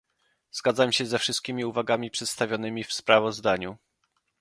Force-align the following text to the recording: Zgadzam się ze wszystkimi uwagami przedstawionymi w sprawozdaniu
Zgadzam 0.51 0.91
się 0.91 1.05
ze 1.05 1.19
wszystkimi 1.19 1.65
uwagami 1.65 2.11
przedstawionymi 2.11 2.83
w 2.83 2.93
sprawozdaniu 2.93 3.77